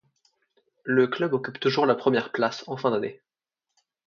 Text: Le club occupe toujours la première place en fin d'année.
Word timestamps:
Le 0.83 1.05
club 1.05 1.35
occupe 1.35 1.59
toujours 1.59 1.85
la 1.85 1.93
première 1.93 2.31
place 2.31 2.63
en 2.65 2.75
fin 2.75 2.89
d'année. 2.89 3.21